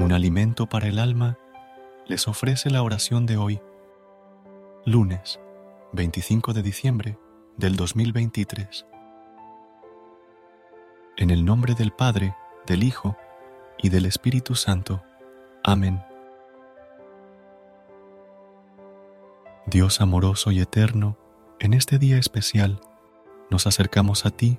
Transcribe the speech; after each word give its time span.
Un 0.00 0.12
alimento 0.12 0.66
para 0.66 0.88
el 0.88 0.98
alma, 0.98 1.38
les 2.06 2.26
ofrece 2.26 2.70
la 2.70 2.82
oración 2.82 3.26
de 3.26 3.36
hoy, 3.36 3.60
lunes 4.86 5.38
25 5.92 6.54
de 6.54 6.62
diciembre 6.62 7.18
del 7.58 7.76
2023. 7.76 8.86
En 11.18 11.30
el 11.30 11.44
nombre 11.44 11.74
del 11.74 11.92
Padre, 11.92 12.34
del 12.66 12.82
Hijo 12.82 13.16
y 13.78 13.90
del 13.90 14.06
Espíritu 14.06 14.54
Santo. 14.54 15.02
Amén. 15.62 16.02
Dios 19.66 20.00
amoroso 20.00 20.50
y 20.50 20.60
eterno, 20.60 21.18
en 21.58 21.74
este 21.74 21.98
día 21.98 22.16
especial 22.16 22.80
nos 23.50 23.66
acercamos 23.66 24.24
a 24.24 24.30
ti 24.30 24.58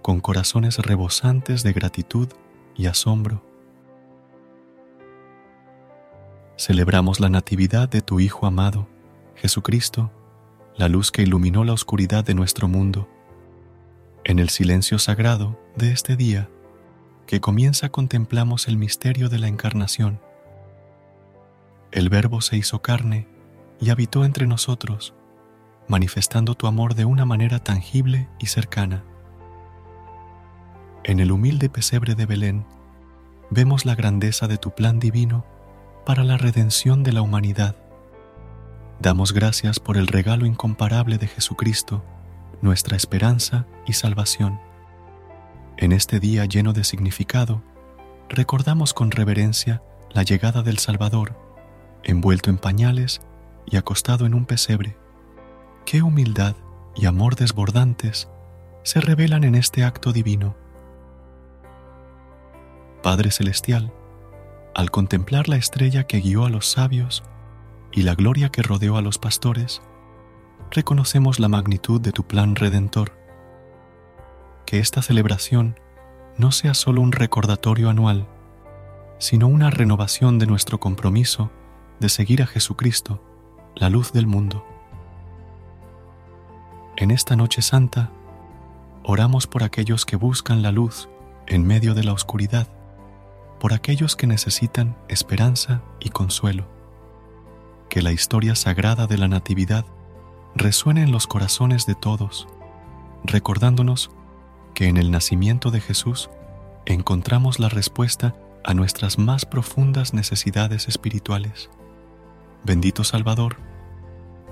con 0.00 0.20
corazones 0.20 0.78
rebosantes 0.78 1.62
de 1.62 1.74
gratitud 1.74 2.28
y 2.74 2.86
asombro 2.86 3.49
celebramos 6.60 7.20
la 7.20 7.30
natividad 7.30 7.88
de 7.88 8.02
tu 8.02 8.20
Hijo 8.20 8.46
amado, 8.46 8.86
Jesucristo, 9.34 10.12
la 10.76 10.88
luz 10.88 11.10
que 11.10 11.22
iluminó 11.22 11.64
la 11.64 11.72
oscuridad 11.72 12.22
de 12.22 12.34
nuestro 12.34 12.68
mundo. 12.68 13.08
En 14.24 14.38
el 14.38 14.50
silencio 14.50 14.98
sagrado 14.98 15.58
de 15.74 15.90
este 15.90 16.16
día 16.16 16.50
que 17.26 17.40
comienza 17.40 17.88
contemplamos 17.88 18.68
el 18.68 18.76
misterio 18.76 19.30
de 19.30 19.38
la 19.38 19.48
encarnación. 19.48 20.20
El 21.92 22.10
Verbo 22.10 22.42
se 22.42 22.58
hizo 22.58 22.82
carne 22.82 23.26
y 23.80 23.88
habitó 23.88 24.26
entre 24.26 24.46
nosotros, 24.46 25.14
manifestando 25.88 26.56
tu 26.56 26.66
amor 26.66 26.94
de 26.94 27.06
una 27.06 27.24
manera 27.24 27.60
tangible 27.60 28.28
y 28.38 28.46
cercana. 28.46 29.02
En 31.04 31.20
el 31.20 31.32
humilde 31.32 31.70
pesebre 31.70 32.14
de 32.14 32.26
Belén 32.26 32.66
vemos 33.48 33.86
la 33.86 33.94
grandeza 33.94 34.46
de 34.46 34.58
tu 34.58 34.72
plan 34.72 34.98
divino 34.98 35.46
para 36.04 36.24
la 36.24 36.36
redención 36.36 37.02
de 37.02 37.12
la 37.12 37.22
humanidad. 37.22 37.76
Damos 39.00 39.32
gracias 39.32 39.80
por 39.80 39.96
el 39.96 40.06
regalo 40.06 40.46
incomparable 40.46 41.18
de 41.18 41.26
Jesucristo, 41.26 42.04
nuestra 42.60 42.96
esperanza 42.96 43.66
y 43.86 43.94
salvación. 43.94 44.60
En 45.76 45.92
este 45.92 46.20
día 46.20 46.44
lleno 46.44 46.72
de 46.72 46.84
significado, 46.84 47.62
recordamos 48.28 48.92
con 48.92 49.10
reverencia 49.10 49.82
la 50.10 50.22
llegada 50.22 50.62
del 50.62 50.78
Salvador, 50.78 51.36
envuelto 52.02 52.50
en 52.50 52.58
pañales 52.58 53.20
y 53.66 53.76
acostado 53.76 54.26
en 54.26 54.34
un 54.34 54.44
pesebre. 54.44 54.96
Qué 55.86 56.02
humildad 56.02 56.56
y 56.94 57.06
amor 57.06 57.36
desbordantes 57.36 58.28
se 58.82 59.00
revelan 59.00 59.44
en 59.44 59.54
este 59.54 59.84
acto 59.84 60.12
divino. 60.12 60.56
Padre 63.02 63.30
Celestial, 63.30 63.92
al 64.74 64.90
contemplar 64.90 65.48
la 65.48 65.56
estrella 65.56 66.04
que 66.04 66.20
guió 66.20 66.44
a 66.44 66.50
los 66.50 66.66
sabios 66.66 67.24
y 67.92 68.02
la 68.02 68.14
gloria 68.14 68.50
que 68.50 68.62
rodeó 68.62 68.96
a 68.96 69.02
los 69.02 69.18
pastores, 69.18 69.82
reconocemos 70.70 71.40
la 71.40 71.48
magnitud 71.48 72.00
de 72.00 72.12
tu 72.12 72.24
plan 72.24 72.54
redentor. 72.54 73.12
Que 74.66 74.78
esta 74.78 75.02
celebración 75.02 75.78
no 76.38 76.52
sea 76.52 76.74
solo 76.74 77.00
un 77.00 77.12
recordatorio 77.12 77.90
anual, 77.90 78.28
sino 79.18 79.48
una 79.48 79.70
renovación 79.70 80.38
de 80.38 80.46
nuestro 80.46 80.78
compromiso 80.78 81.50
de 81.98 82.08
seguir 82.08 82.42
a 82.42 82.46
Jesucristo, 82.46 83.22
la 83.74 83.90
luz 83.90 84.12
del 84.12 84.26
mundo. 84.26 84.64
En 86.96 87.10
esta 87.10 87.34
noche 87.34 87.60
santa, 87.60 88.10
oramos 89.02 89.46
por 89.46 89.64
aquellos 89.64 90.06
que 90.06 90.16
buscan 90.16 90.62
la 90.62 90.70
luz 90.70 91.08
en 91.46 91.66
medio 91.66 91.94
de 91.94 92.04
la 92.04 92.12
oscuridad 92.12 92.68
por 93.60 93.74
aquellos 93.74 94.16
que 94.16 94.26
necesitan 94.26 94.96
esperanza 95.08 95.82
y 96.00 96.08
consuelo. 96.08 96.66
Que 97.88 98.02
la 98.02 98.10
historia 98.10 98.56
sagrada 98.56 99.06
de 99.06 99.18
la 99.18 99.28
Natividad 99.28 99.84
resuene 100.56 101.02
en 101.02 101.12
los 101.12 101.26
corazones 101.26 101.86
de 101.86 101.94
todos, 101.94 102.48
recordándonos 103.22 104.10
que 104.74 104.88
en 104.88 104.96
el 104.96 105.10
nacimiento 105.10 105.70
de 105.70 105.80
Jesús 105.80 106.30
encontramos 106.86 107.60
la 107.60 107.68
respuesta 107.68 108.34
a 108.64 108.74
nuestras 108.74 109.18
más 109.18 109.44
profundas 109.44 110.14
necesidades 110.14 110.88
espirituales. 110.88 111.70
Bendito 112.64 113.04
Salvador, 113.04 113.58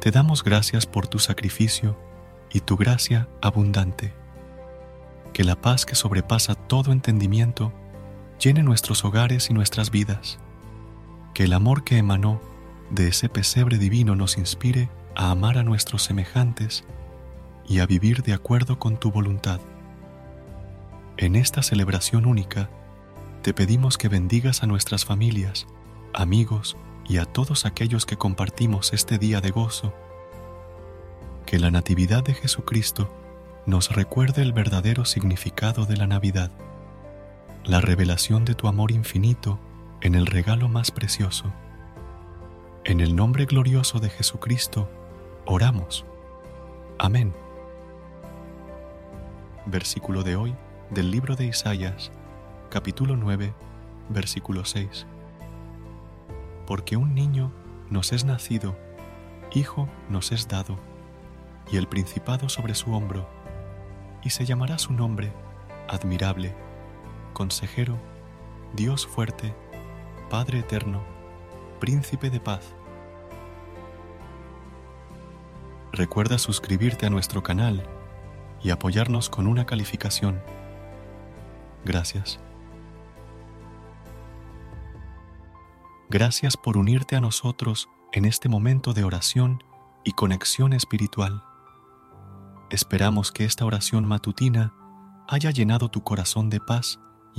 te 0.00 0.10
damos 0.10 0.44
gracias 0.44 0.86
por 0.86 1.08
tu 1.08 1.18
sacrificio 1.18 1.98
y 2.52 2.60
tu 2.60 2.76
gracia 2.76 3.28
abundante. 3.40 4.12
Que 5.32 5.44
la 5.44 5.60
paz 5.60 5.86
que 5.86 5.94
sobrepasa 5.94 6.54
todo 6.54 6.92
entendimiento 6.92 7.72
llene 8.40 8.62
nuestros 8.62 9.04
hogares 9.04 9.50
y 9.50 9.54
nuestras 9.54 9.90
vidas. 9.90 10.38
Que 11.34 11.44
el 11.44 11.52
amor 11.52 11.84
que 11.84 11.98
emanó 11.98 12.40
de 12.90 13.08
ese 13.08 13.28
pesebre 13.28 13.78
divino 13.78 14.16
nos 14.16 14.38
inspire 14.38 14.88
a 15.14 15.30
amar 15.30 15.58
a 15.58 15.62
nuestros 15.62 16.02
semejantes 16.02 16.84
y 17.68 17.78
a 17.78 17.86
vivir 17.86 18.22
de 18.22 18.32
acuerdo 18.32 18.78
con 18.78 18.98
tu 18.98 19.12
voluntad. 19.12 19.60
En 21.18 21.36
esta 21.36 21.62
celebración 21.62 22.26
única, 22.26 22.70
te 23.42 23.54
pedimos 23.54 23.98
que 23.98 24.08
bendigas 24.08 24.62
a 24.62 24.66
nuestras 24.66 25.04
familias, 25.04 25.66
amigos 26.14 26.76
y 27.08 27.18
a 27.18 27.26
todos 27.26 27.66
aquellos 27.66 28.06
que 28.06 28.16
compartimos 28.16 28.92
este 28.92 29.18
día 29.18 29.40
de 29.40 29.50
gozo. 29.50 29.94
Que 31.46 31.58
la 31.58 31.70
Natividad 31.70 32.24
de 32.24 32.34
Jesucristo 32.34 33.14
nos 33.66 33.90
recuerde 33.90 34.42
el 34.42 34.52
verdadero 34.52 35.04
significado 35.04 35.84
de 35.84 35.96
la 35.96 36.06
Navidad 36.06 36.50
la 37.64 37.80
revelación 37.80 38.44
de 38.44 38.54
tu 38.54 38.68
amor 38.68 38.90
infinito 38.90 39.58
en 40.00 40.14
el 40.14 40.26
regalo 40.26 40.68
más 40.68 40.90
precioso. 40.90 41.52
En 42.84 43.00
el 43.00 43.14
nombre 43.14 43.44
glorioso 43.44 44.00
de 44.00 44.08
Jesucristo, 44.08 44.88
oramos. 45.44 46.06
Amén. 46.98 47.34
Versículo 49.66 50.22
de 50.22 50.36
hoy 50.36 50.54
del 50.90 51.10
libro 51.10 51.36
de 51.36 51.46
Isaías, 51.46 52.10
capítulo 52.70 53.16
9, 53.16 53.52
versículo 54.08 54.64
6. 54.64 55.06
Porque 56.66 56.96
un 56.96 57.14
niño 57.14 57.52
nos 57.90 58.12
es 58.12 58.24
nacido, 58.24 58.74
hijo 59.52 59.86
nos 60.08 60.32
es 60.32 60.48
dado, 60.48 60.78
y 61.70 61.76
el 61.76 61.88
principado 61.88 62.48
sobre 62.48 62.74
su 62.74 62.92
hombro, 62.94 63.28
y 64.22 64.30
se 64.30 64.46
llamará 64.46 64.78
su 64.78 64.94
nombre 64.94 65.30
admirable, 65.88 66.54
consejero, 67.32 67.98
Dios 68.74 69.06
fuerte, 69.06 69.54
Padre 70.28 70.60
eterno, 70.60 71.02
príncipe 71.80 72.30
de 72.30 72.40
paz. 72.40 72.74
Recuerda 75.92 76.38
suscribirte 76.38 77.06
a 77.06 77.10
nuestro 77.10 77.42
canal 77.42 77.82
y 78.62 78.70
apoyarnos 78.70 79.28
con 79.28 79.46
una 79.46 79.66
calificación. 79.66 80.40
Gracias. 81.84 82.38
Gracias 86.08 86.56
por 86.56 86.76
unirte 86.76 87.16
a 87.16 87.20
nosotros 87.20 87.88
en 88.12 88.24
este 88.24 88.48
momento 88.48 88.92
de 88.92 89.04
oración 89.04 89.62
y 90.04 90.12
conexión 90.12 90.72
espiritual. 90.72 91.42
Esperamos 92.70 93.32
que 93.32 93.44
esta 93.44 93.64
oración 93.64 94.06
matutina 94.06 94.72
haya 95.28 95.50
llenado 95.50 95.88
tu 95.88 96.02
corazón 96.02 96.50
de 96.50 96.60
paz 96.60 97.00